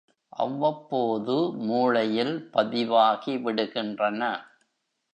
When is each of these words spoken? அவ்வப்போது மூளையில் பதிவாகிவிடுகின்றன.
அவ்வப்போது 0.33 1.35
மூளையில் 1.61 2.49
பதிவாகிவிடுகின்றன. 2.53 4.21